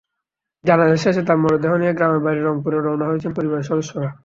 [0.65, 4.09] জানাজা শেষে তাঁর মরদেহ নিয়ে গ্রামের বাড়ি রংপুরে রওনা হয়েছেন পরিবারের সদস্যরা।